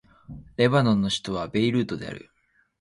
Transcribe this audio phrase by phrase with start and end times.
[0.57, 2.31] レバノンの首都はベイルートである